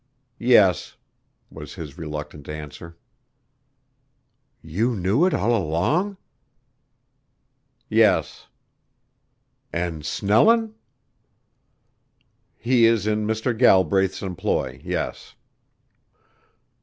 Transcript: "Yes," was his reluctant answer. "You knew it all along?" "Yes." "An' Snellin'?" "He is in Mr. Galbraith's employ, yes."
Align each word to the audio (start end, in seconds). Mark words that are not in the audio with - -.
"Yes," 0.39 0.97
was 1.51 1.75
his 1.75 1.95
reluctant 1.95 2.49
answer. 2.49 2.97
"You 4.63 4.95
knew 4.95 5.27
it 5.27 5.33
all 5.35 5.55
along?" 5.55 6.17
"Yes." 7.87 8.47
"An' 9.71 10.01
Snellin'?" 10.01 10.73
"He 12.57 12.85
is 12.87 13.05
in 13.05 13.27
Mr. 13.27 13.55
Galbraith's 13.55 14.23
employ, 14.23 14.81
yes." 14.83 15.35